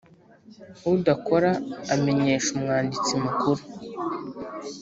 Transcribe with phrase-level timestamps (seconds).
[0.93, 1.51] udakora
[1.93, 3.61] amenyesha umwanditsi Mukuru